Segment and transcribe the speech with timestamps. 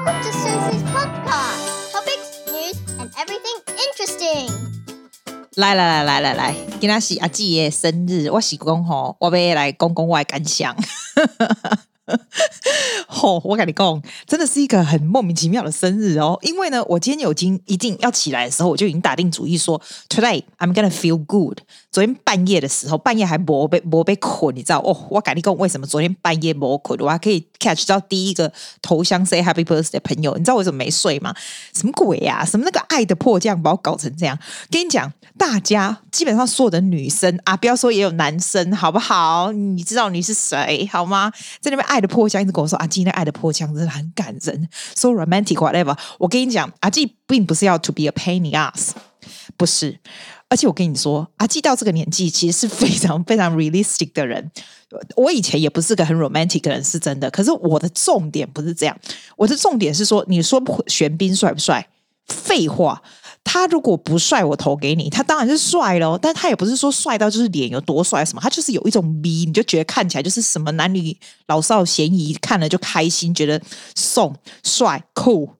[0.00, 1.92] Welcome to Susie's podcast.
[1.92, 4.48] Topics, news, and everything interesting.
[5.56, 10.74] 来来来来来来，今天是阿姊的生日，我是讲吼，我要来讲讲我的感想。
[13.06, 16.38] 吼、哦，我跟你讲，真的是一个很莫名其妙的生日哦。
[16.40, 19.78] 因为呢，我今天有今一定要起来的时候，我就已经打定主意说
[20.08, 21.58] ，Today I'm gonna feel good。
[21.92, 25.06] 昨天半夜的时候，半夜还没被没被困，你知道哦？
[25.10, 30.34] 我跟你讲，为什么昨天半夜没困，我还可以 catch 到第一个头像 say Happy Birthday 的朋友？
[30.36, 31.34] 你知道为什么没睡吗？
[31.72, 34.36] 什么鬼呀、什么那个爱的迫降把我搞成这样？
[34.70, 39.52] 跟你讲，大家基本上所有的女生啊，不要说也有男生，好不好？
[39.52, 41.32] 你知道你是谁好吗？
[41.60, 42.00] 在那边爱。
[42.00, 48.94] 的迫降一直跟我说：“啊，今天爱的迫降真的很感人，so romantic whatever。”我跟你讲，阿姊并不是要 to be a pain in us
[49.60, 50.00] 不是。
[50.48, 54.50] 而且我跟你说，阿姊到这个年纪其实是非常 非常 realistic 的人。
[55.16, 57.30] 我以前也不是个很 romantic 的人，是真的。
[57.30, 58.98] 可是我的重点不是这样，
[59.36, 61.86] 我的重点是说，你说玄彬帅不帅？
[62.26, 63.02] 废话。
[63.44, 65.10] 他如果不帅，我投给你。
[65.10, 71.16] 他当然是帅喽，但他也不是说帅到就是脸有多帅什么，他就是有一种迷，你就觉得看起来就是什么男女
[71.48, 73.60] 老少咸宜，看了就开心，觉得
[73.94, 75.50] 送帅酷。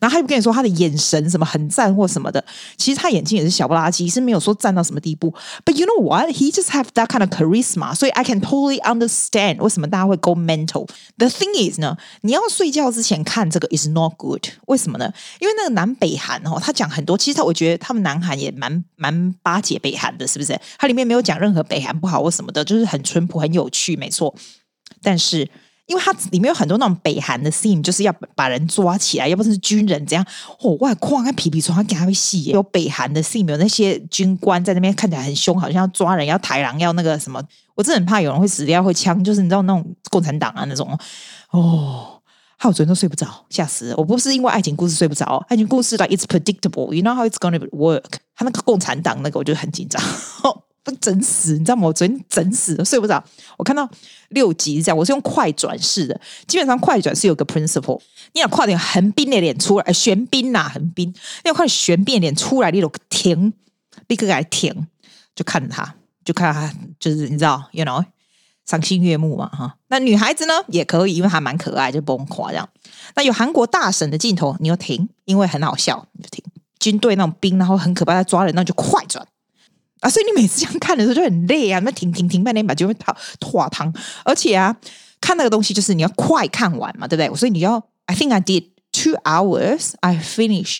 [0.00, 2.44] 然后他又跟你说他的眼神什么很赞或什么的，
[2.76, 5.32] 其实他眼睛也是小不拉几，是没有说赞到什么地步。
[5.64, 6.30] But you know what?
[6.30, 10.88] He just have that kind of charisma，所以 I can totally understand 为什么大家会 go mental。
[11.16, 14.46] The thing is 呢，你要睡觉之前看这个 is not good。
[14.66, 15.12] 为什么呢？
[15.40, 20.58] 因为那个南北韩哦，他讲很多，其实他我觉得他们南韩也蛮蛮巴结北韩的，是不是？
[20.78, 24.34] 他里面没有讲任何北韩不好或什么的，就是很淳朴、很有趣，没错。
[25.02, 25.48] 但是。
[25.88, 30.24] 因为它里面有很多那种北韩的 scene，就是要把人抓起来，要不是军人这样，
[30.60, 37.42] 哦，哇，哐，看皮皮虫，他给他会戏，有北韩的 scene，有那些军官在那边看起来很凶，好像要抓人，要抬狼，要那个什么，
[37.74, 40.96] 我真的很怕有人会死掉，会枪，就是你知道那种共产党啊那种，
[41.50, 42.20] 哦，
[42.58, 43.94] 害我昨天都睡不着，吓死！
[43.96, 48.04] 我不是因为爱情故事睡不着，爱情故事的 it's predictable，you know how it's gonna work，
[48.36, 50.02] 他那个共产党那个我就很紧张。
[50.96, 51.86] 整死，你知道吗？
[51.86, 53.22] 我昨天整死了，睡不着。
[53.56, 53.88] 我看到
[54.30, 56.20] 六集这样，我是用快转式的。
[56.46, 58.00] 基本上快转是有个 principle，
[58.32, 63.52] 你要快点横滨的脸出来，玄彬呐，横滨，要快点玄彬的脸出来，你就停，
[64.06, 64.86] 立刻给他停，
[65.34, 65.94] 就看他，
[66.24, 68.04] 就看他，就是你知道，you know，
[68.66, 69.76] 赏心悦目嘛，哈。
[69.88, 72.68] 那女孩子呢也可以，因为她蛮可爱，就崩垮这样。
[73.14, 76.44] 那有韩国大婶的镜头，你就停，因为很好笑，你就停。
[76.78, 79.26] 军队那种兵，然后很可怕，在抓人，那就快转。
[80.00, 83.92] 啊，所以你每次这样看的时候就很累啊，那停停停半天吧，就会拖拖堂。
[84.24, 84.76] 而且啊，
[85.20, 87.36] 看那个东西就是你要快看完嘛，对不对？
[87.36, 90.78] 所以你要，I think I did two hours, I finish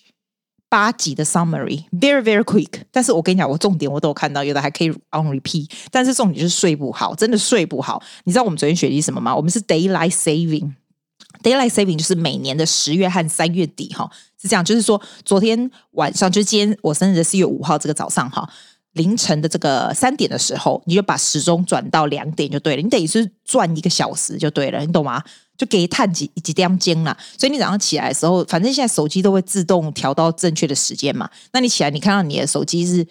[0.68, 2.82] 八集的 summary，very very quick。
[2.92, 5.68] 但是我跟你讲，我重点我都有看到，有的还可以 on repeat。
[5.90, 8.02] 但是重点就是睡不好，真的睡不好。
[8.24, 9.34] 你知道我们昨天学习什么吗？
[9.34, 18.48] 我们是 daylight saving，daylight saving 就是每年的十月和三月底哈，是这样，就是说昨天晚上，就是今天我生日的四月五号这个早上哈。
[18.94, 22.82] 凌晨的这个三点的时候，你就把时钟转到两点就对了。
[22.82, 25.22] 你等于是转一个小时就对了，你懂吗？
[25.56, 27.16] 就给探几几点钟了。
[27.36, 31.28] 所以你早上起来的时候，反正现在手机都会自动调到正确的时间嘛。
[31.52, 33.06] 那你起来，你看到你的手机是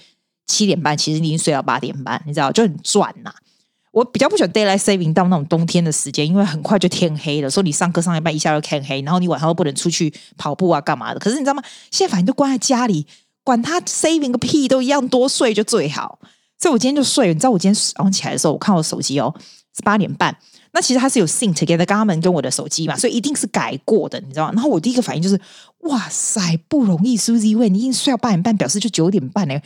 [0.45, 3.33] 七点半，其实你已经睡到八点半，你知道就很赚呐。
[3.91, 7.49] 我比较不喜欢 daylight saving 到那种冬天的时间，因为很快就天黑了。
[7.49, 11.19] 所以你上课上一半一下就天黑，然后你晚上又不能出去跑步啊干嘛的。
[11.19, 11.63] 可是你知道吗？
[11.91, 13.07] 现在反正都关在家里。
[13.47, 16.19] 管他 saving 个屁，都一样，多睡就最好。
[16.59, 17.29] 所以我今天就睡。
[17.29, 19.33] 你知道我今天早上起来的时候，我看我手机哦，
[19.73, 20.37] 是八点半。
[20.73, 24.51] 那其实它是有 sync together 刚刚们跟我的手机嘛，所以一定是改过的，你知道吗？
[24.53, 25.39] 然后我第一个反应就是，
[25.83, 29.57] 哇塞，不容易，Susie，因为你已经睡到八点半，表示就九点半呢，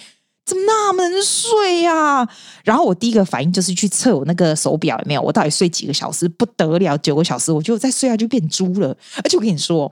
[0.46, 2.30] 怎么那么能睡呀、啊？
[2.64, 6.30] 然后我第一个反应就是去测我那个手表有没有，我到底睡几个小时？
[6.30, 8.96] 不得了，九个小时，我就再睡下去变猪了。
[9.24, 9.92] 而且我跟你说。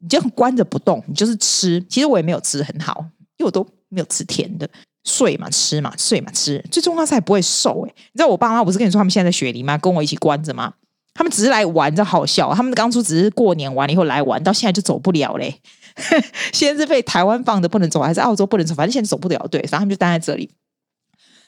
[0.00, 1.84] 你就关着不动，你就是吃。
[1.88, 3.04] 其实我也没有吃很好，
[3.36, 4.68] 因为我都没有吃甜的。
[5.04, 6.62] 睡嘛，吃嘛，睡嘛，吃。
[6.70, 7.94] 最重要是还不会瘦诶。
[8.12, 9.78] 你知道我爸妈不是跟你说他们现在在雪梨吗？
[9.78, 10.74] 跟我一起关着吗？
[11.14, 12.52] 他们只是来玩，这好笑。
[12.52, 15.60] 他们当初只是过年完了以后来玩，到现在就走不了嘞。
[16.52, 18.74] 现在是被台湾放的不能走，还是澳洲不能走？
[18.74, 19.38] 反正现在走不了。
[19.48, 20.50] 对，然后他们就待在这里。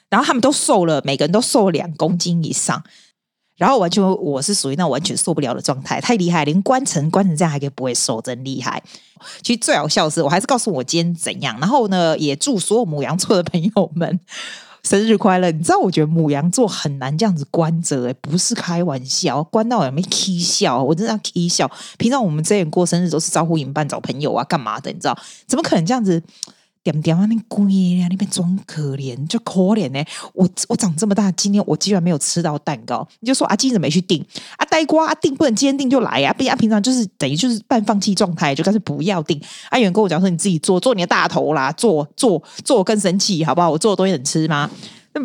[0.09, 2.83] 然后他们都瘦了，每个人都瘦了两公斤以上。
[3.59, 8.83] 然后完全我是属于那完全受不了的状态，太厉害，连关城关成这样还可以不会瘦，真厉害。
[9.43, 11.59] 其实最好笑的是，我还是告诉我今天怎样。
[11.61, 14.21] 然后呢，也祝所有母羊座的朋友们
[14.85, 15.51] 生日快乐。
[15.51, 20.81] 你知道，我觉得母羊座很难这样子关着，诶，不是开玩笑，关到有没有起笑？
[20.81, 21.69] 我真的要起笑。
[21.99, 24.93] 平常我们这人过生日都是招呼引伴找朋友啊，干嘛的？
[24.93, 25.19] 你知道，
[25.49, 26.23] 怎么可能这样子？
[26.91, 27.65] 点点啊，那龟
[28.01, 30.03] 啊，那边装可怜，就可怜呢。
[30.33, 33.07] 我我长这么大，今天我居然没有吃到蛋糕。
[33.21, 34.25] 你就说啊，今怎么没去订？
[34.57, 36.33] 啊，呆瓜啊，订不能今天订就来呀、啊！
[36.33, 39.39] 不然平常就是等于就是半放弃状态，就干脆不要订。
[39.71, 43.71] 阿、啊、远跟我讲说，你自己做做你的大头啦，做做做更生气，好不好？
[43.71, 44.71] 我做的东西能吃吗？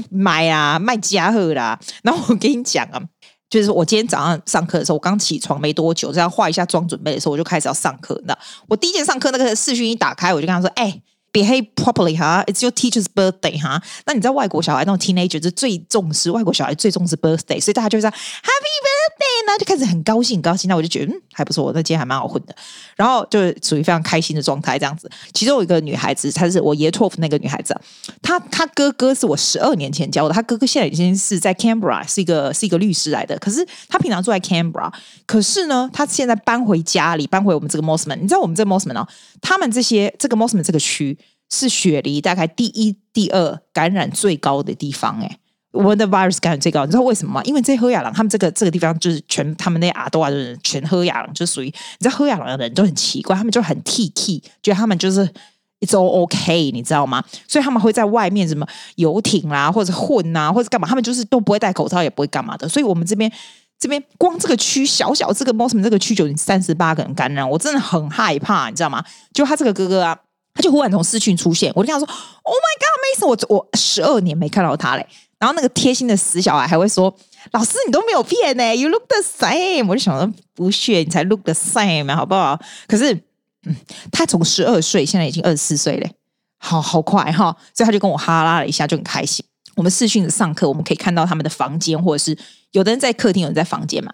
[0.10, 1.80] 买啊，卖家伙啦。
[2.04, 3.02] 然后我跟你讲啊。
[3.50, 8.20] 就是我今天早上上课的时候，我刚起床没多久，这样化一下妆准备的时候，我就开始要上课。
[8.26, 8.36] 那
[8.68, 11.00] 我第一件上课，那个视讯一打开，我就跟他说：“哎、”
[11.34, 13.82] Behave properly 哈，It's your teacher's birthday 哈。
[14.06, 20.70] 那你知道外国小孩那种 teenager 是最重视外国小孩最重视 birthday，所以大家就会说 Happy birthday 呢，就开始很高兴很高兴。
[20.70, 22.56] 那我就觉得嗯还不错，那今天还蛮好混的。
[22.96, 25.10] 然后就属于非常开心的状态这样子。
[25.34, 27.76] 其中有一个女孩子，她是我爷托福那个女孩子，
[28.22, 33.36] 她她哥哥是我十二年前教的，她哥哥现在已经是在 Canberra 是一个是一个律师来的。
[33.40, 34.94] 可是他平常住在 Canberra，
[35.26, 38.18] 可是呢，他现在搬回家里，搬回我们这个 Mosman。
[38.18, 39.08] 你知道我们这个 Mosman 哦，
[39.42, 41.18] 他们这些这个 Mosman 这个区。
[41.54, 45.38] 是雪梨大概第一、第二感染最高的地方，哎，
[45.72, 47.42] 我们的 virus 感染最高，你知道为什么吗？
[47.44, 55.28] 因为这些喝雅朗，他们这个这个地方就是全他们那阿多啊，就是全喝雅朗，就属于你知道喝雅朗的人都很奇怪，他们就很 T K，觉得他们就是
[55.80, 57.24] It's all OK，你知道吗？
[57.48, 58.66] 所以他们会在外面什么
[58.96, 62.68] 游艇啦，或者混啊，或者干嘛，他们就是都不会戴口罩，也不会干嘛的。
[62.68, 63.32] 所以我们这边
[63.78, 69.04] 这边光这个区小小这个 Mosman 这个区就三十八个人感染，我真的很害怕，你知道吗？
[69.34, 70.18] 就他这个哥哥啊。
[70.54, 72.08] 他就忽然从视讯出现，我就跟他说
[72.44, 75.08] ：“Oh my God，Mason，我我十二年没看到他嘞。”
[75.40, 77.14] 然后那个贴心的死小孩还会说
[77.52, 82.58] ：“老师，你都没有变呢，You look the same。”我就想说：“不屑，你才 look the same，好不好？”
[82.88, 83.14] 可是，
[83.66, 83.76] 嗯，
[84.12, 86.14] 他从十二岁现在已经二十四岁嘞，
[86.60, 87.58] 好好快哈！
[87.74, 89.44] 所以他就跟我哈拉了一下，就很开心。
[89.76, 92.38] 我们视讯的上课，我们可以看到他们的房间，或者是
[92.72, 94.14] 有的人在客厅，有人在房间嘛。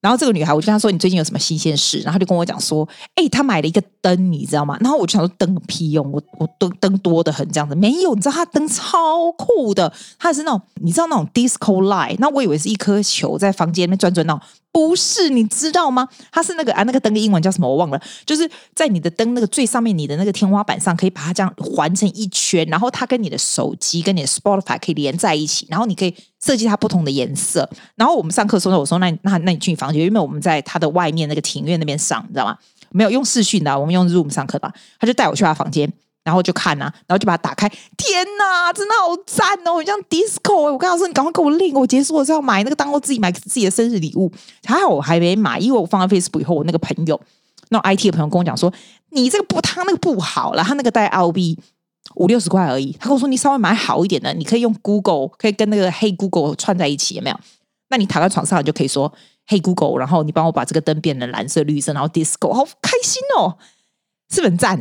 [0.00, 6.10] 然后这个女孩，我就跟她说：“你最近有什么新鲜事？”然后她就跟我讲说：“哎、她买了一个灯，你知道吗？”然后我就想说：“灯个屁用？
[6.12, 8.14] 我我灯灯多得很，这样子没有。
[8.14, 12.16] 你知道她灯超酷的，她是那种你知道那种 disco light。
[12.18, 14.40] 那我以为是一颗球在房间里面转转闹。”
[14.86, 16.08] 不是，你知道吗？
[16.30, 17.68] 它是那个啊，那个灯的英文叫什么？
[17.68, 18.00] 我忘了。
[18.24, 27.68] 就是在你的灯那个最上面，你的那个天花板上，可以把它这样环成一圈，然后它跟你的手机、跟你的 Spotify 可以连在一起，然后你可以设计它不同的颜色。
[27.96, 32.56] 然后我们上课的时候，我说那那那你去你房间，因为我们在他的外面那个庭院那边上，你知道吗？
[32.90, 34.72] 没有用视讯的，我们用 Zoom 上课吧。
[34.98, 35.92] 他就带我去他房间。
[36.28, 37.66] 然后就看呐、啊，然后就把它打开。
[37.96, 39.78] 天哪，真的好赞哦！
[39.78, 40.54] 很像 disco。
[40.54, 44.30] 我跟他说，你赶快给我 link，我结束我是要买那个当我自己买自己的生日礼物。
[44.64, 47.18] 还好我还没买，因为我放在 Facebook 以后，我那个朋友，
[47.70, 48.70] 那 IT 的朋友跟我讲说，
[49.12, 51.56] 你这个不，他那个不好了，他那个带 LB
[52.16, 52.92] 五六十块而已。
[53.00, 57.40] 他跟我说，你稍微买好一点的，你可以用 Google，可以跟那个 Hey Google 串在一起，有没有？
[57.88, 59.10] 那你躺在床上，你就可以说
[59.46, 63.56] Hey Google，然后你帮我把这个灯变成蓝色、绿色，然后 disco，好开心哦！
[64.30, 64.78] 是很赞，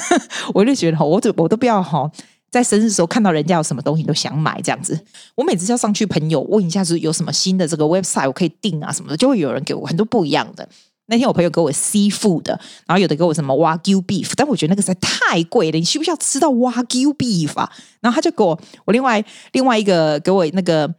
[0.54, 2.10] 我就觉得我都我都不要哈，
[2.50, 4.98] 在生日的时候看到人家有什么东西都想买这样子。
[5.34, 10.68] 我每次要上去，朋友问一下是有什么新的这个 website 我可以订啊什么的，就会有人给我很多不一样的。
[11.06, 12.52] 那天我朋友给我 seafood 的，
[12.86, 17.70] 然后有的给我什么 wagyu beef，但我觉得那个实在太贵了，你需不需要吃到 wagyu beef 啊？
[18.00, 20.94] 然后他就给我，我另外另外一个给我那个。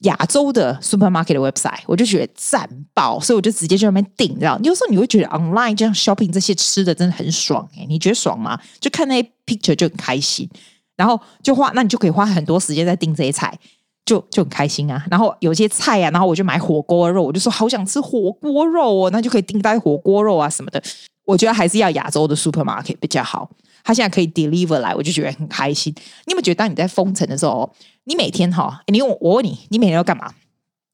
[0.00, 4.58] 亚洲的 supermarket 的 website，我就觉得赞爆，所以我就直接去那边订，你知道？
[4.62, 8.58] 有时候你会觉得 online 这样 shopping 这些吃的真的很爽哎、你觉得爽吗？
[8.80, 10.48] 就看那些 picture 就很开心，
[10.96, 13.58] 然后就花，那你就可以花很多时间在订这些菜，
[14.04, 15.04] 就就很开心啊。
[15.10, 20.80] 然后有些菜啊，然后我就买火锅肉，我就说好想吃火锅肉哦，那就可以订带火锅肉啊什么的。
[21.24, 23.50] 我觉得还是要亚洲的 supermarket 比较好，
[23.84, 25.92] 他现在可以 deliver 来，我就觉得很开心。
[26.26, 27.74] 你有没有觉得当你在封城的时候？
[28.04, 30.32] 你每天哈，你我我问你，你每天要干嘛？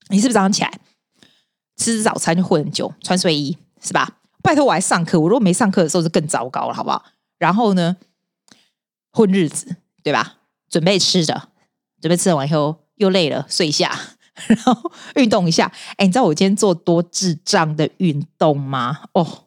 [0.09, 0.81] 你是不是早上起来
[1.77, 4.19] 吃早餐就混很久，穿睡衣是吧？
[4.43, 7.05] 拜托我还上课，我如果没上课的时候是更糟糕了，好不好？
[7.39, 7.97] 然后呢，
[9.13, 10.39] 混日子对吧？
[10.69, 11.51] 准备吃的，
[12.01, 13.97] 准备吃完以后又累了，睡一下，
[14.49, 15.73] 然后运动一下。
[15.97, 19.03] 哎，你知道我今天做多智障的运动吗？
[19.13, 19.45] 哦、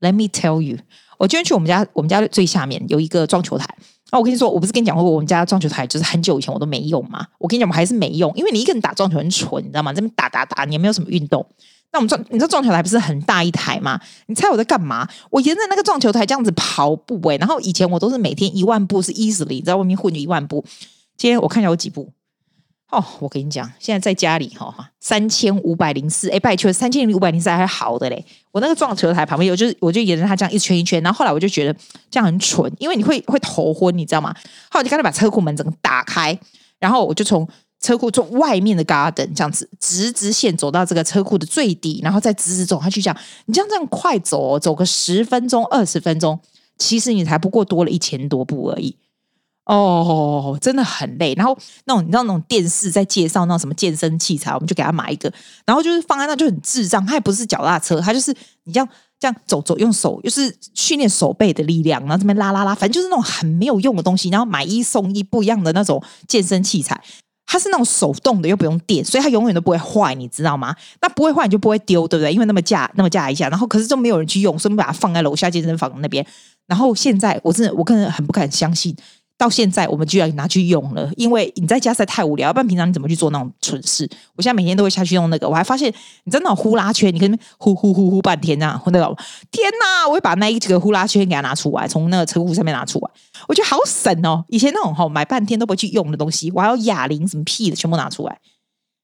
[0.00, 0.78] let me tell you，
[1.18, 3.64] 我今天去我们家，我们家最下面有一个撞球台。
[4.10, 7.26] 啊，我跟你说，我不是跟你讲过，我们家撞球台就是很久以前我都没用嘛。
[7.38, 9.92] 我跟你讲，我还是没用，因为你一个人打撞球很蠢，你知道吗？
[9.92, 11.44] 这边打打打，你也没有什么运动。
[11.92, 14.00] 那我们撞，你知道撞球台不是很大一台吗？
[14.26, 15.08] 你猜我在干嘛？
[15.30, 20.64] 我沿着那个撞球台这样子跑步诶、然后以前我都是每天一万步是 easily 在外面混一万步。
[21.16, 22.12] 今天我看一下有几步。
[22.90, 28.24] 哦，我跟你讲，现在在家里哈，三千五百零四，哎，拜托，三千五百零四还好的嘞。
[28.52, 31.76] 我那个撞球台旁边有，就是我就沿着它这样一圈一圈，然后后来我就觉得
[32.08, 34.32] 这样很蠢，因为你会会头昏，你知道吗？
[34.70, 36.38] 后来我就干脆把车库门整个打开，
[36.78, 37.46] 然后我就从
[37.80, 43.16] 车库从外面的 garden 这样子直直线走到这个车库的最底，然后再直直走下去，这样
[43.46, 46.38] 你这样这样快走，走个十分钟二十分钟，
[46.78, 48.96] 其实你才不过多了一千多步而已。
[49.66, 51.34] 哦，真的很累。
[51.36, 55.30] 然后那种你知道那种电视在介绍那种什么健身器材，我们就给他买一个，
[55.64, 57.04] 然后就是放在那就很智障。
[57.04, 58.32] 它也不是脚踏车，它就是
[58.64, 64.28] 你这样这样走走，用手就是训练手背的力量，然后这边拉拉拉，反正就是那种很没有用的东西。
[64.28, 67.02] 然后买一送一不一样的那种健身器材，
[67.44, 70.76] 它是那种手动的又不用电，所以它永远都不会坏，你知道吗？
[71.00, 72.32] 那不会坏你就不会丢，对不对？
[72.32, 76.24] 因为那么架那么架一下，然后可是就没有人去用，所以我们把它放在楼下健身房那边。
[76.68, 78.94] 然后现在我真的我个人很不敢相信。
[79.38, 84.08] 到现在，我们居然拿去用了，因为你在家实在太无聊，不然平常你怎么去做那种蠢事？
[84.34, 85.92] 我现在每天都会下去用那个，我还发现
[86.24, 89.16] 你真的呼啦圈，你可以呼呼呼呼半天这样，那个
[89.50, 90.08] 天哪！
[90.08, 93.10] 我会把那一几个呼啦圈给它拿出来，从那个车库上面拿出来，
[93.46, 94.44] 我觉得好省哦。
[94.48, 98.38] 以前那种哈买半天都不会去用的东西，我还有哑铃什么屁的全部拿出来，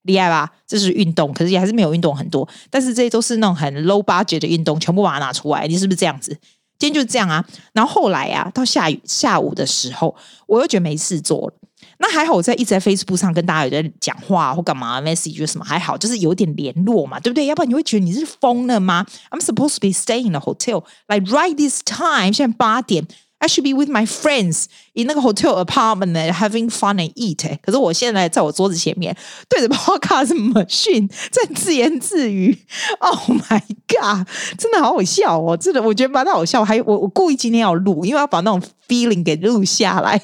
[0.04, 0.50] 厉害吧？
[0.66, 6.38] 这是运动，可是也还是没有运动很多，但是这些都是那种很 low budget 的运动，全部把它拿出来，你是不是这样子？
[6.82, 10.12] 今天就是这样啊，然后后来啊，到下雨下午的时候，
[10.48, 11.54] 我又觉得没事做了。
[11.98, 17.46] 那还好，我在一直在 Facebook 上跟大家有在讲话或干嘛，message 什么还好，就是有点联络嘛，对不对？
[17.46, 23.06] 要不然你会觉得你是疯了吗？I'm supposed to be staying in the hotel like right this time，现在八点。
[23.42, 27.58] I should be with my friends in 那个 hotel apartment having fun and eat。
[27.60, 29.16] 可是我现在在我桌子前面
[29.48, 32.56] 对着 podcast machine 在自言自语。
[33.00, 35.56] Oh my god，真的好好笑哦！
[35.56, 36.64] 真的，我觉得蛮好笑。
[36.64, 40.22] 还我，我故意今天要录，因为要把那种 feeling 给录下来，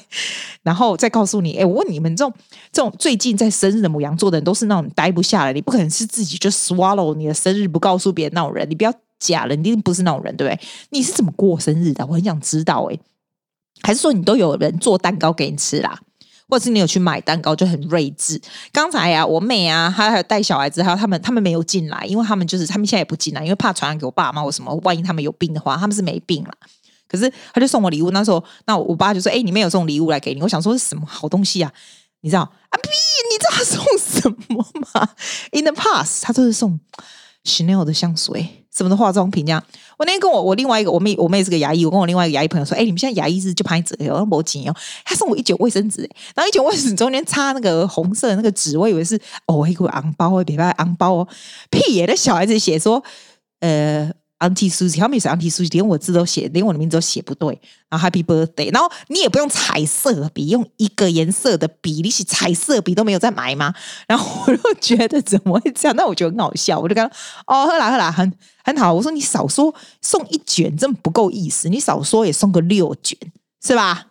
[0.63, 1.57] 然后再告诉你。
[1.57, 2.33] 哎，我问你们，这种
[2.71, 8.69] 这种最近在生日的牡羊座的人，都是那种待不下来，你不可能是自己就 swallow 你的生日不告诉别人那种人。
[8.69, 8.93] 你不要。
[9.19, 10.59] 假了，你一定不是那种人，对不对？
[10.89, 12.05] 你是怎么过生日的？
[12.05, 12.99] 我很想知道诶，
[13.81, 15.99] 还是说你都有人做蛋糕给你吃啦？
[16.47, 18.41] 或者是你有去买蛋糕就很睿智？
[18.71, 24.73] 刚才、啊，我妹啊，她还有带小孩子，还有他们，他们没有进来，因为他们就是他们现在也不进来，因为怕传染给我爸妈或什么。
[24.83, 26.51] 万一他们有病的话，他们是没病啦。
[27.07, 31.71] 可是他就送我礼物，那时候那我爸就说：“哎，你妹有送礼物来给你。”我想说是什么好东西啊？
[32.21, 32.77] 你知道啊？
[32.81, 32.89] 屁！
[33.31, 35.09] 你知道他送什么吗
[35.51, 36.79] ？In the past，他都是送
[37.49, 38.47] Chanel 的香水。
[38.71, 39.61] 什么的化妆品这样？
[39.97, 46.01] 我那天跟我我另外一个我妹我妹是个牙医，我跟我另外一个牙医朋友说：“哎、你们现在牙医是就拍纸哦，没钱哦。”他送我一卷卫生纸，
[46.35, 51.27] 然后一卷卫生纸中间插那个红色的那个纸，我以为是哦一个昂包，别别红包哦，
[51.71, 52.05] 屁耶！
[52.07, 53.03] 那小孩子写说，
[53.59, 54.11] 呃。
[54.39, 57.59] Auntie Susie，他们也是 Auntie Susie，连我字都写，连我的名字都写不对。
[57.89, 63.73] 然后 Happy Birthday，然后你也不用彩色笔，用一个颜色的笔，你写彩色笔都没有再买吗？
[64.07, 65.95] 然后我就觉得怎么会这样？
[65.95, 67.15] 那我觉得很好笑，我就跟他
[67.47, 68.31] 哦，喝啦喝啦，很
[68.63, 68.93] 很好。
[68.93, 73.17] 我说你少说送一卷，真不够意思，你少说也送个六卷，
[73.61, 74.07] 是吧？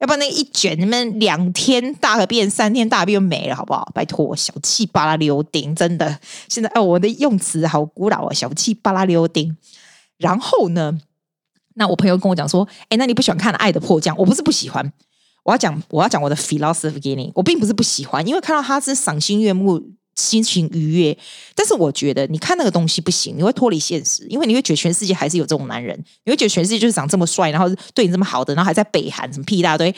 [0.00, 3.90] 要不然那一卷你们两天大个便，三天大便又没了，好不好？
[3.94, 6.18] 拜托，小气巴拉溜丁，真的。
[6.48, 9.56] 现在哦，我的用词好古老啊，小气巴拉溜丁。
[10.16, 10.98] 然后呢，
[11.74, 14.16] 那我朋友跟我讲说，哎，那你不喜欢看《爱的迫降》？
[14.18, 14.90] 我不是不喜欢，
[15.44, 17.30] 我要讲我要讲我的 philosophy 给你。
[17.34, 19.82] 我并不是不喜欢，因为看到他是赏心悦目。
[20.20, 21.16] 心情愉悦，
[21.54, 29.90] 但是我觉得你看那个东西不行，你会脱离现实，因为你会觉得全世界还是有这种男人，你会觉得全世界就是长这么帅，然后对你这么好的，然后还在北韩什么屁一大堆，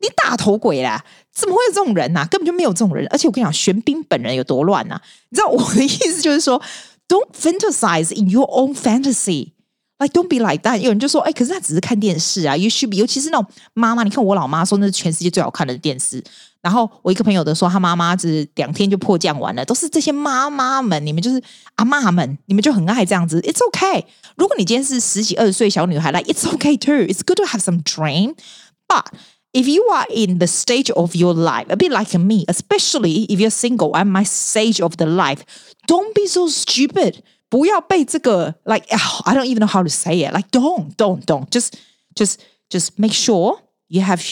[0.00, 1.04] 你大头鬼啦！
[1.32, 2.26] 怎么会有这种人呐、啊？
[2.30, 5.02] 根本就没有这种人，而且我跟你讲，玄彬本人有多乱呐、啊？
[5.30, 6.60] 你知道我的意思就是说
[7.08, 9.52] ，Don't fantasize in your own fantasy。
[9.99, 10.79] Like don't be like that。
[10.79, 12.57] 有人就说，哎，可是他只是看电视啊。
[12.57, 14.01] You should be，尤其是那种妈妈。
[14.03, 16.23] 你看我老妈说，那是全世界最好看的电视。
[16.63, 19.63] 然后我一个朋友的说，他妈妈只两天就迫降完了。
[19.63, 21.39] 都是这些妈妈们，你们就是
[21.75, 23.39] 阿嬷们，你们就很爱这样子。
[23.41, 24.05] It's okay。
[24.35, 29.05] 如果你今天是十几二十岁小女孩来，It's okay too。It's good to have some dream。But
[29.53, 33.37] if you are in the stage of your life, a bit like me, especially if
[33.37, 35.41] you're single at my stage of the life,
[35.85, 37.21] don't be so stupid。
[37.49, 41.73] 不要被这个 like I don't even know how to say it like don't don't don't just
[42.15, 44.23] just just make sure you have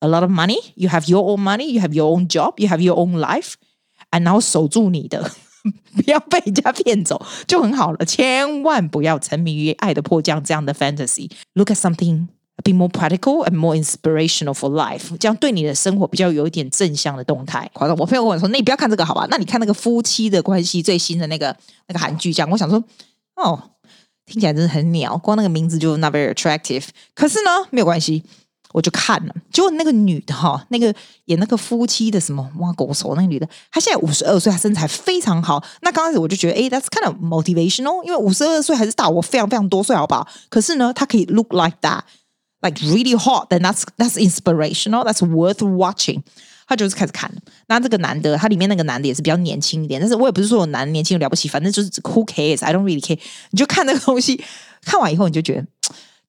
[0.00, 2.68] a lot of money you have your own money you have your own job you
[2.68, 3.54] have your own life
[4.10, 5.30] and 然后守住你的
[5.94, 12.26] 不要被人家骗走就很好了千万不要沉迷于爱的迫降这样的 fantasy look at something
[12.63, 17.69] Be more practical and more inspirational for life，这样对你的生活比较有一点正向的动态。
[17.73, 19.27] 好的，我朋友跟我说：“那你不要看这个，好吧？
[19.29, 21.53] 那你看那个夫妻的关系最新的那个
[21.87, 22.81] 那个韩剧，这样。”我想说
[23.35, 23.71] ：“哦，
[24.25, 28.23] 听起来真的很鸟，光那个名字就 not very attractive。”可是呢，没有关系，
[28.71, 29.35] 我就看了。
[29.51, 30.93] 结果那个女的哈，那个
[31.25, 35.61] 演那个夫妻的什么挖狗手那个女的，她现在五十二岁，她身材非常好。
[35.81, 40.25] 那刚开始我就觉得，哎，that's kind of motivational，因为五十二岁还是大我非常非常多岁，好不好？
[40.49, 42.01] 可是呢，她可以 look like that。
[42.63, 45.03] Like really hot, then that's that's inspirational.
[45.03, 46.23] That's worth watching.
[46.65, 47.29] 他就是开始看，
[47.67, 52.63] 那这个男的，他里面那个男的也是比较年轻一点，但是我也不是说我男年轻了不起，反正就是 who cares?
[52.63, 53.19] I don't really care.
[53.49, 54.41] 你就看那个东西，
[54.85, 55.67] 看完以后你就觉得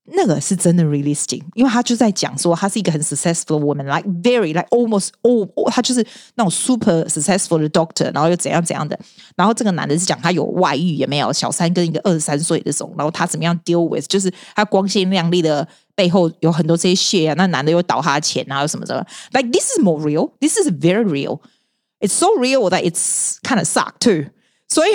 [0.07, 8.99] 那个是真的 realistic，因为他就在讲说，他是一个很 successful woman，like very like almost all，他就是那种 super successful 的 doctor，然后又怎样怎样的。
[9.35, 23.67] 然后这个男的是讲他有外遇也没有，小三跟一个二十三岁的这种，然后他怎么样 deal with，就是他光鲜亮丽的背后有很多这些血啊，那男的又倒他的钱啊，什么什么，like this is more real，this is very real，it's so real that it's kind of
[23.67, 24.27] suck too。
[24.69, 24.91] 所以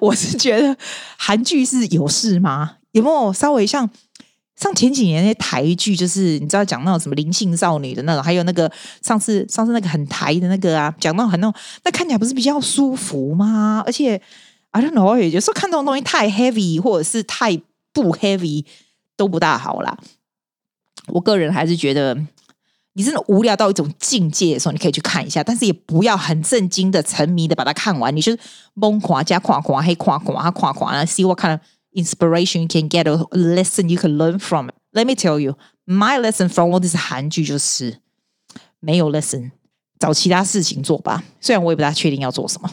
[0.00, 0.76] 我是觉得
[1.16, 2.76] 韩剧是有事吗？
[2.96, 3.88] 有没有稍微像
[4.56, 8.70] 像前几年那些台剧，就是你知道讲那种什么灵性少女的那种，还有那个
[9.02, 13.82] 上次上次那个很台的那个啊，讲那种很那种，那看起来不是比较舒服吗？
[13.84, 14.20] 而且
[14.70, 17.60] I don't know，有时候看这种东西太 heavy 或者是太
[17.92, 18.64] 不 heavy
[19.14, 19.98] 都不大好啦。
[21.08, 22.16] 我个人还是觉得，
[22.94, 28.16] 你真的无聊到一种境界的时候，你可以去看一下，但是也不要很震惊的沉迷的把它看完。
[28.16, 28.38] 你就是
[28.74, 31.60] 懵垮加垮垮黑垮垮他垮垮，然后 see what kind of
[31.96, 34.70] inspiration you can get a lesson you can learn from.
[34.92, 37.98] Let me tell you, my lesson from all this 韩剧就是
[38.78, 39.52] 没有 lesson，
[39.98, 41.24] 找其他事情做吧。
[41.40, 42.70] 虽然我也不大确定要做什么。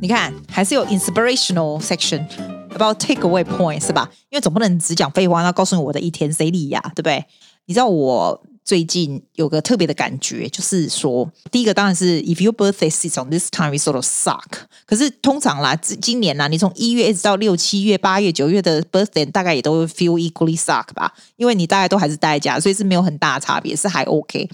[0.00, 2.26] 你看，还是有 inspirational section
[2.74, 4.10] about takeaway point 是吧？
[4.28, 6.80] 因为总不能只讲废话，那告诉你我的一天谁理呀？
[6.94, 7.24] 对不对？
[7.66, 8.42] 你知道我。
[8.64, 14.40] 最近有个特别的感觉，就是说，第一个当然是 if your birthday sits on this time, we sort of suck。
[14.86, 24.48] 可是通常啦，今年啦，你从一月一直到六七月、八月、九月的 birthday，大概也都 feel equally suck 吧，因为你大概都还是待在家，所以是没有很大差别，是还 OK。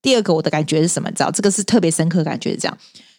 [0.00, 1.08] 第二个我的感觉是什么？
[1.08, 2.78] 你知道，这个是特别深刻感觉是这样。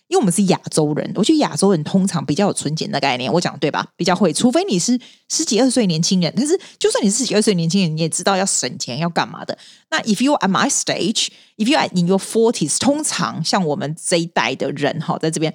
[0.10, 3.88] 因为我们是亚洲人，我觉得亚洲人通常比较有存钱的概念，我讲对吧？
[3.96, 9.58] 比较会，除非你是十几二十岁年轻人，但是就算你是十几二十岁年轻人，你也知道要省钱要干嘛的。
[9.90, 15.52] 那 if you are at my stage，if you are in your forties，通常像我们这一代的人哈，在这边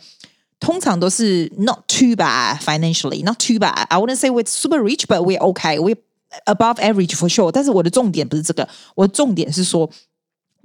[0.58, 3.86] 通常都是 not too bad financially，not too bad。
[3.88, 5.98] I wouldn't say we're super rich，but we're okay，we're
[6.46, 7.52] above average for sure。
[7.52, 9.88] 但是我的重点不是这个，我的重点是说。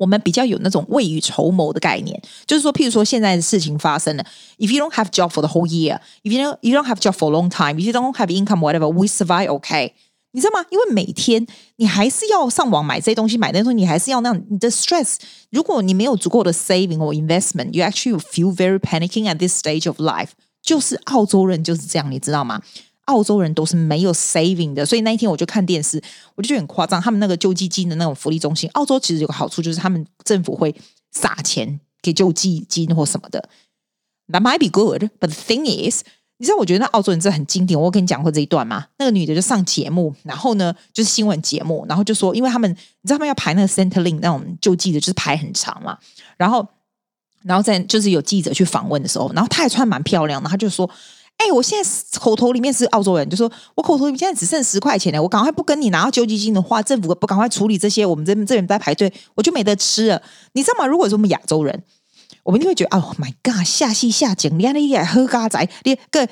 [0.03, 4.25] 我们比较有那种未雨绸缪的概念，就是说，譬如说现在的事情发生了，
[4.59, 7.29] if you don't have job for the whole year，if you don't you don't have job for
[7.29, 9.93] a long time，if you don't have income whatever，we survive okay，
[10.31, 10.65] 你知道吗？
[10.71, 11.45] 因为每天
[11.77, 15.17] 你还是要上网买这些东西，买那些东西，你还是要那样，你的 stress，
[15.51, 20.29] 如果你没有足够的 saving or investment，you actually feel very panicking at this stage of life。
[20.63, 22.61] 就是澳洲人就是这样，你知道吗？
[23.06, 26.02] 澳洲人都是没有 saving 的，所以那一天我就看电视，
[26.36, 27.02] 我就觉得很夸张。
[27.02, 30.74] 他们那个救济金的那种福利中心，澳洲其实有个好处就是他们政府会
[31.12, 33.50] 撒钱给救济金或什么的。
[34.30, 36.04] That might be good, but the thing is，
[36.38, 37.78] 你知道我觉得那澳洲人真的很经典。
[37.78, 38.88] 我跟你讲过这一段吗？
[38.98, 45.98] 那个女的就上节目，然后呢就是新闻节目，然后就说，因为他们你知道他们要排那个 Centrelink 那种救济的，就是排很长嘛。
[46.38, 46.66] 然后，
[47.42, 50.90] 然后在就是有记者去访问的时候，然后她还穿蛮漂亮的，她就说。
[51.44, 60.22] 哎、欸，我现在口头里面是澳洲人，就说我口头里面现在只剩十块钱了，我赶快不跟你拿到救济金的话，政府不赶快处理这些，我们这边这边在排队，我就没得吃了。
[60.54, 60.88] 你知道吗？
[60.88, 61.84] 如果是我们亚洲人，
[62.44, 66.26] 我们就会觉得，哦，My God，下戏下井，你看你也喝咖仔，你个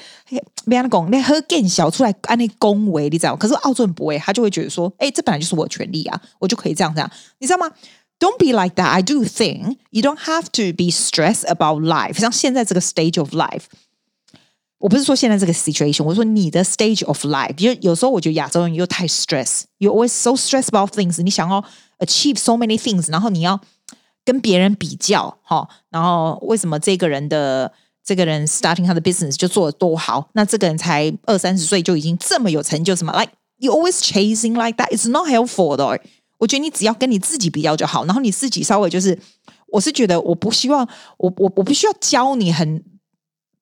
[0.65, 3.36] 别人讲，你喝更小出来安尼恭维，你知道？
[3.36, 7.69] 可是澳洲人不会，他就会觉得说，哎、欸，这本来就是我的权利啊，我就可以这样这样，你知道吗
[8.17, 8.88] ？Don't be like that.
[8.88, 12.19] I do think you don't have to be stressed about life.
[12.19, 13.63] 像现在这个 stage of life。
[14.82, 21.63] 我不是说现在这个 situation，我说你的 stage of life，就有时候我觉得亚洲人又太 stress，you always so stress about things，你想要
[22.00, 23.62] achieve so many things，然后你要
[24.26, 27.72] 跟别人比较，哈，然后为什么这个人的
[28.04, 36.02] 这个人 starting 他的 business 就做得多好，那这个人才二三十岁就已经这么有成就，什么 like you always chasing like that，it's not helpful 的。
[36.39, 39.15] 我觉得你只要跟你自己比较就好，然后你自己稍微就是，
[39.67, 42.84] 我是觉得我不希望我我我不需要教你很。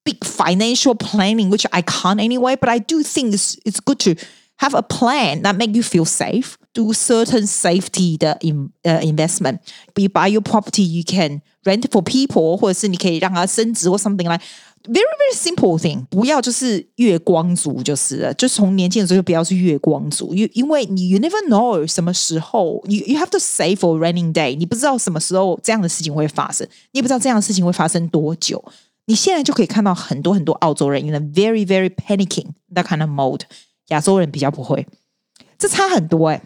[0.05, 4.15] big financial planning, which I can't anyway, but I do think it's, it's good to
[4.59, 6.57] have a plan that make you feel safe.
[6.75, 9.61] Do certain safety 的 in 呃、uh, investment.
[9.95, 14.43] You buy your property, you can rent for people，或者是你可以让它升值或 something like
[14.83, 16.05] very very simple thing。
[16.07, 24.57] 不要就是月光族就是了，就从年轻的时候就不要是月光族，因因为你 you never know 什么时候 you you have to save for raining day。
[24.57, 28.63] 你不知道什么时候这样的事情会发生，你也不知道这样的事情会发生多久。
[29.10, 32.46] 你现在就可以看到很多很多澳洲人，in a very very panicking
[32.76, 33.42] that kind of mode。
[33.88, 34.86] 亚洲人比较不会，
[35.58, 36.40] 这差很多哎、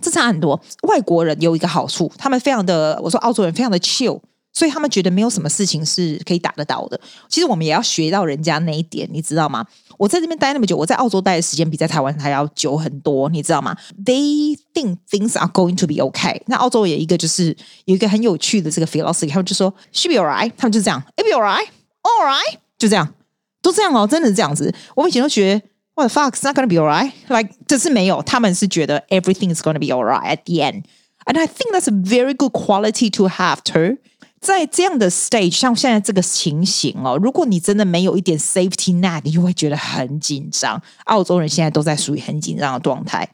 [0.00, 0.60] 这差很多。
[0.82, 4.20] 外国人有一个好处，他们非常的，我说澳洲人非常的 chill，
[4.52, 7.00] 所以他们觉得没有什么事情是可以打得倒的。
[7.28, 9.64] 其实我们也要学到人家那一点，你知道吗？
[9.96, 16.42] 我在这边待那么久，我在澳洲待的时间比在台湾还要久很多，你知道吗？They think things are going to be okay。
[16.46, 21.68] 那澳洲有一个就是有一个很有趣的这个 philosophy，他们就说 should be alright，他们就这样，it be alright。
[22.01, 23.13] All right，就这样，
[23.61, 24.73] 都这样哦，真的是这样子。
[24.95, 25.65] 我们以前都觉得，
[25.95, 30.63] What the fuck is not gonna be alright？Like 这次没有，他们是觉得 everything is gonna be alright at the
[30.63, 33.97] end。And I think that's a very good quality to have too。
[34.39, 40.81] 在这样的 stage，像现在这个情形哦，如果你真的没有一点 safety net，你就会觉得很紧张。
[41.05, 43.29] 澳洲人现在都在属于很紧张的状态，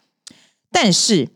[0.71, 1.29] 但是。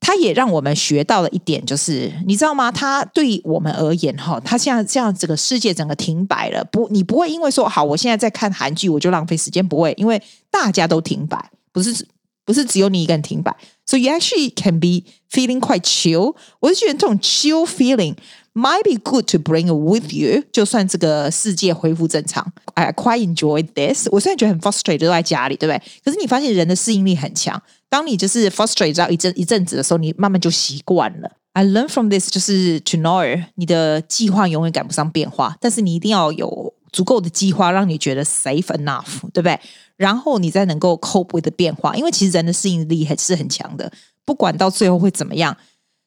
[0.00, 2.72] 他也让我们学到了一点，就是你知道吗？
[2.72, 6.64] 他对我们而言，哈，他现在这样，这个世界整个停摆了。
[6.72, 12.06] 不，你不会因为说好，我现在在看韩剧，我就浪费时间，不会，因为大家都停摆，不是，
[12.46, 13.54] 不是只有你一个人停摆。
[13.86, 16.34] So you actually can be feeling quite chill。
[16.60, 18.14] 我就觉得这种 chill feeling
[18.54, 20.44] might be good to bring with you。
[20.50, 24.08] 就算这个世界恢复正常，I quite enjoy this。
[24.10, 25.82] 我虽然觉得很 frustrated，都在家里，对不对？
[26.04, 27.60] 可是你发现人的适应力很强。
[27.90, 31.32] 当你就是 frustrate 到一阵一阵子的时候，你慢慢就习惯了。
[31.52, 39.58] I learn from this 就是 to know 你的计划永远赶不上变化，但是你一定要有足够的计划，让你觉得 safe enough，对不对？
[39.96, 43.92] 然后你再能够 cope with 的变化，因为其实人的适应力还是很强的。
[44.24, 45.56] 不管到最后会怎么样，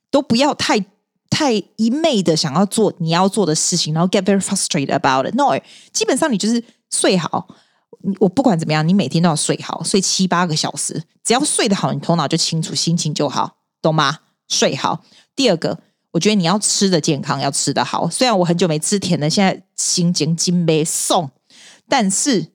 [0.09, 0.79] 都不要太
[1.29, 5.35] 太一昧的想要做你要做的事情，然后 get very frustrated about it。
[5.35, 5.59] No，
[5.91, 7.49] 基本上你就是睡好。
[8.19, 11.03] 我不管怎么样，你每天都要睡好，睡七八个小时。
[11.23, 14.19] 只要睡得好，你头脑就清楚，心情就好，懂吗？
[14.49, 15.03] 睡好。
[15.35, 15.79] 第二个，
[16.11, 18.09] 我觉得你要吃的健康，要吃得好。
[18.09, 21.31] 虽然我很久没吃甜的，现在心情精没送，
[21.87, 22.51] 但是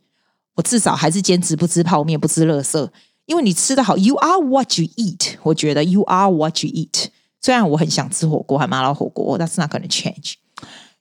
[0.56, 2.90] 我至少还是坚持不吃泡面，不吃垃圾。
[3.24, 5.36] 因为你吃得好，You are what you eat。
[5.42, 7.06] 我觉得 You are what you eat。
[7.40, 10.34] 虽然我很想吃火锅，还麻辣火锅，That's not gonna change。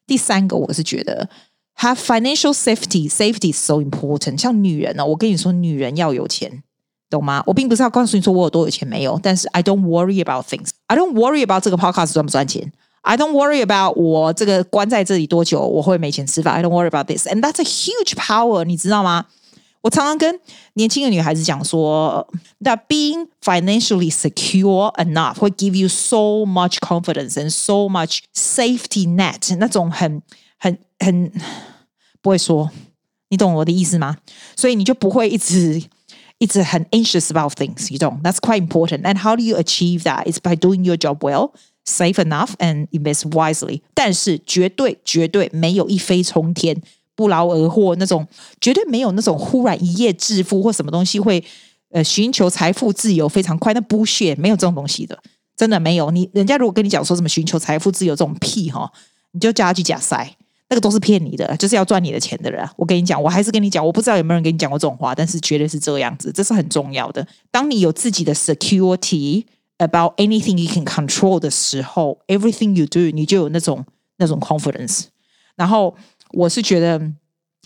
[0.05, 1.29] 第三个，我是觉得。
[1.78, 4.40] Have financial safety, safety is so important。
[4.40, 6.62] 像女人呢、哦，我跟你说，女人要有钱，
[7.10, 7.42] 懂吗？
[7.44, 10.68] 我并不是要告诉你说我有多有钱没有，但是 I don't worry about things.
[10.86, 12.72] I don't worry about 这个 podcast 赚不赚钱。
[13.00, 16.54] I don't worry about 我这个关在这里多久我会没钱吃饭。
[16.54, 19.26] I don't worry about this, and that's a huge power，你知道吗？
[19.80, 20.38] 我常常跟
[20.74, 22.28] 年轻的女孩子讲说，
[22.60, 30.22] that being financially secure enough 会 give you so much confidence and so much safety net，那种很。
[30.57, 31.31] 很很
[32.21, 32.69] 不会说，
[33.29, 34.17] 你懂我的意思吗？
[34.55, 35.81] 所以你就不会一直
[36.39, 37.91] 一直很 anxious about things。
[37.91, 39.03] You know that's quite important.
[39.03, 40.25] And how do you achieve that?
[40.25, 41.51] It's by doing your job well,
[41.85, 43.81] safe enough, and invest wisely.
[43.93, 46.81] 但是绝对绝对没有一飞冲天、
[47.15, 48.27] 不劳而获那种，
[48.59, 51.43] 绝对没有那种忽然一夜致富或什么东西会
[51.91, 53.73] 呃寻求财富自由非常快。
[53.73, 55.17] 那不屑没有这种东西的，
[55.55, 56.11] 真的没有。
[56.11, 58.91] 你人家如果跟你讲说什么寻求财富自由这种屁哈，
[59.31, 60.35] 你就叫他去假塞。
[60.69, 62.67] 那个都是骗你的，就是要赚你的钱的人。
[62.75, 67.25] 我跟你讲，我还是跟你讲，我不知道有没有人跟你讲过这种话，但是绝对是这样子，这是很重要的。
[67.49, 69.45] 当你有自己的 security
[69.77, 73.85] about anything you can control 的时候，everything you do，你就有那种
[74.17, 75.05] 那种 confidence。
[75.55, 75.95] 然后
[76.31, 76.99] 我是觉得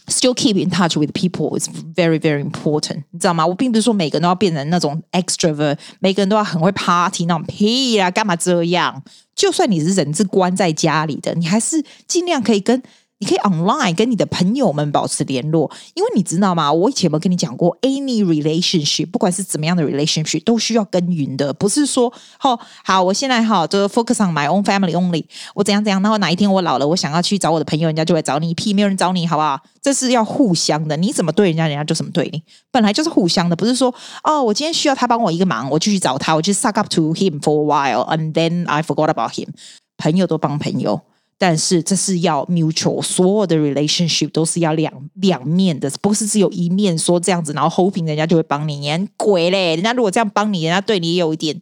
[0.07, 3.45] still keep in touch with people is very very important，你知道吗？
[3.45, 9.03] 我并不是说每个人都要变成那种 extrovert，每个人都要很会 party 那种屁啦，干嘛这样？
[9.35, 12.81] 就算你是人质关在家里的，你还是尽量可以跟。
[13.21, 16.73] 你可以 online 跟你的朋友们保持联络，因为你知道吗？
[16.73, 21.53] 我以前有没有跟你讲过，any relationship，不管是怎么样的 relationship，都需要耕耘的。
[21.53, 29.60] 不是说，好，好，我现在哈就 focus on my own family only，我怎样怎样，然后哪一天我老了，我想要去找我的朋友，人家就会找你，屁，没有人找你，好不好？
[29.84, 39.49] 这是要互相的，你怎么对人家，人家就怎么对你，本来就是互相的，不是说，哦，我今天需要他帮我一个忙，我就去找他，我就 suck up to him for a while，and then I forgot about him。
[39.97, 41.01] 朋友都帮朋友。
[41.41, 49.73] 但是这是要 mutual，所有的 relationship 都是要两两面的，不是只有一面说这样子，然后 hoping 人家就会帮你，你鬼嘞！
[49.73, 51.60] 人家如果这样帮你，人家对你也有一点，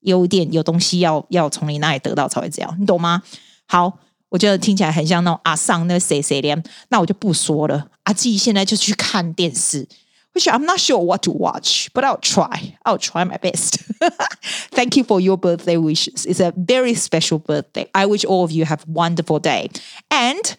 [0.00, 3.22] 有一点有东西要要从你那里得到才会这样，你懂吗？
[3.66, 3.92] 好，
[4.28, 7.86] 我觉得听起来很像那种阿桑那个谁谁连，那我就不说了。
[8.02, 9.86] 阿季现在就去看电视。
[10.34, 12.76] which I'm not sure what to watch, but I'll try.
[12.84, 13.78] I'll try my best.
[14.72, 16.24] Thank you for your birthday wishes.
[16.26, 17.88] It's a very special birthday.
[17.94, 19.70] I wish all of you have wonderful day.
[20.10, 20.56] And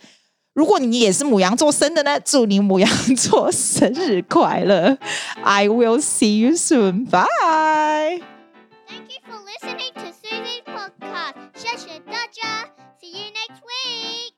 [0.54, 4.98] 如果你也是母羊座生的呢，祝你母羊座生日快乐
[5.44, 7.06] ！I will see you soon.
[7.10, 8.22] Bye.
[8.88, 11.34] Thank you for listening to Susie's podcast.
[11.56, 12.70] Shasha Dodger.
[13.02, 14.33] See you next week.